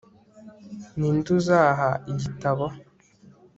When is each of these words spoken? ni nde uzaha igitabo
ni 0.97 1.09
nde 1.17 1.29
uzaha 1.39 1.89
igitabo 2.11 2.65